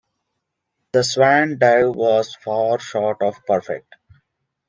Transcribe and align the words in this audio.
The 0.93 1.03
swan 1.03 1.59
dive 1.59 1.89
was 1.89 2.33
far 2.33 2.79
short 2.79 3.21
of 3.21 3.35
perfect. 3.45 3.93